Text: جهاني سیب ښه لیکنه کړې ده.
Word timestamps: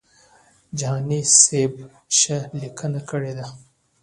جهاني 0.79 1.19
سیب 1.43 1.73
ښه 2.17 2.37
لیکنه 2.61 2.99
کړې 3.09 3.33
ده. 3.37 3.45